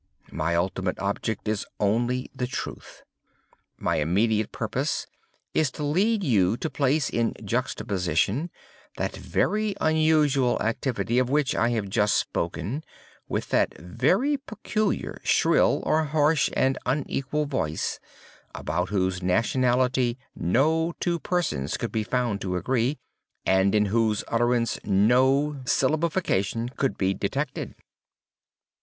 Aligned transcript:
My 0.31 0.55
ultimate 0.55 0.97
object 0.97 1.47
is 1.47 1.63
only 1.79 2.31
the 2.33 2.47
truth. 2.47 3.03
My 3.77 3.97
immediate 3.97 4.51
purpose 4.51 5.05
is 5.53 5.69
to 5.73 5.83
lead 5.83 6.23
you 6.23 6.57
to 6.57 6.71
place 6.71 7.07
in 7.07 7.35
juxtaposition, 7.45 8.49
that 8.97 9.15
very 9.15 9.75
unusual 9.79 10.59
activity 10.59 11.19
of 11.19 11.29
which 11.29 11.53
I 11.53 11.69
have 11.69 11.87
just 11.87 12.17
spoken 12.17 12.83
with 13.29 13.49
that 13.49 13.77
very 13.77 14.37
peculiar 14.37 15.21
shrill 15.23 15.83
(or 15.85 16.05
harsh) 16.05 16.49
and 16.53 16.79
unequal 16.87 17.45
voice, 17.45 17.99
about 18.55 18.89
whose 18.89 19.21
nationality 19.21 20.17
no 20.35 20.95
two 20.99 21.19
persons 21.19 21.77
could 21.77 21.91
be 21.91 22.01
found 22.03 22.41
to 22.41 22.55
agree, 22.55 22.97
and 23.45 23.75
in 23.75 23.85
whose 23.85 24.23
utterance 24.29 24.79
no 24.83 25.57
syllabification 25.65 26.75
could 26.75 26.97
be 26.97 27.13
detected." 27.13 27.75